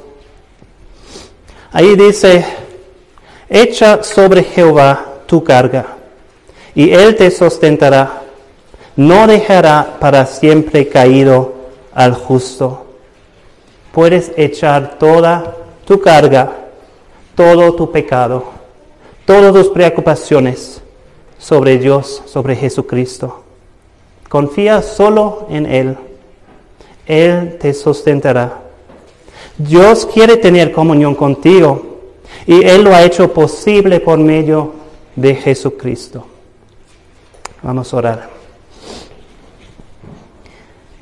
[1.73, 2.45] Ahí dice,
[3.49, 5.97] echa sobre Jehová tu carga
[6.75, 8.23] y él te sustentará.
[8.97, 11.55] No dejará para siempre caído
[11.95, 12.87] al justo.
[13.93, 15.57] Puedes echar toda
[15.87, 16.62] tu carga
[17.35, 18.45] todo tu pecado,
[19.25, 20.83] todas tus preocupaciones
[21.39, 23.41] sobre Dios, sobre Jesucristo.
[24.33, 25.95] Confía solo en Él.
[27.05, 28.62] Él te sustentará.
[29.59, 31.99] Dios quiere tener comunión contigo
[32.47, 34.72] y Él lo ha hecho posible por medio
[35.16, 36.24] de Jesucristo.
[37.61, 38.30] Vamos a orar.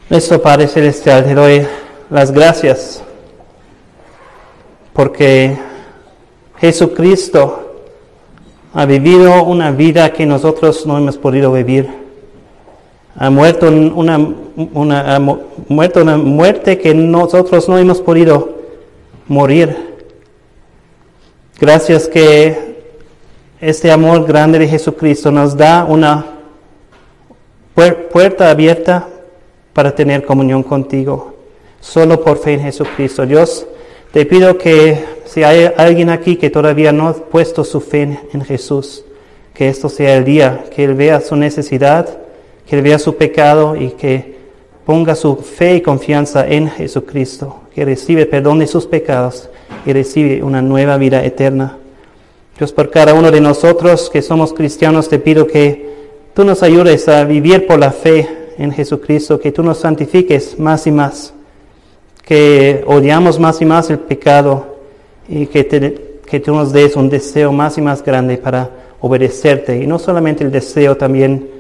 [0.08, 1.64] Nuestro Padre Celestial, te doy
[2.10, 3.00] las gracias
[4.92, 5.56] porque
[6.58, 7.84] Jesucristo
[8.74, 11.99] ha vivido una vida que nosotros no hemos podido vivir.
[13.16, 14.18] Ha muerto una,
[15.68, 18.60] muerto una muerte que nosotros no hemos podido
[19.26, 19.90] morir.
[21.60, 22.70] Gracias que
[23.60, 26.24] este amor grande de Jesucristo nos da una
[27.74, 29.08] puerta abierta
[29.72, 31.34] para tener comunión contigo.
[31.80, 33.26] Solo por fe en Jesucristo.
[33.26, 33.66] Dios,
[34.12, 38.44] te pido que si hay alguien aquí que todavía no ha puesto su fe en
[38.44, 39.04] Jesús,
[39.54, 42.18] que esto sea el día, que él vea su necesidad,
[42.70, 44.36] que vea su pecado y que
[44.86, 49.50] ponga su fe y confianza en Jesucristo, que recibe perdón de sus pecados
[49.84, 51.78] y recibe una nueva vida eterna.
[52.56, 55.90] Dios, por cada uno de nosotros que somos cristianos, te pido que
[56.32, 60.86] tú nos ayudes a vivir por la fe en Jesucristo, que tú nos santifiques más
[60.86, 61.34] y más,
[62.24, 64.76] que odiamos más y más el pecado
[65.28, 69.76] y que, que tú nos des un deseo más y más grande para obedecerte.
[69.76, 71.58] Y no solamente el deseo también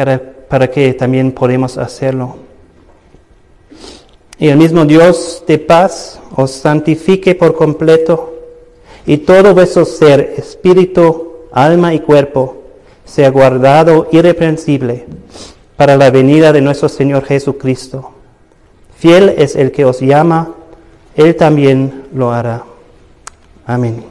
[0.00, 2.36] para, para que también podemos hacerlo.
[4.36, 8.34] Y el mismo Dios de paz os santifique por completo,
[9.06, 12.56] y todo vuestro ser, espíritu, alma y cuerpo,
[13.04, 15.06] sea guardado irreprensible
[15.76, 18.10] para la venida de nuestro Señor Jesucristo.
[18.96, 20.54] Fiel es el que os llama,
[21.14, 22.64] Él también lo hará.
[23.66, 24.09] Amén.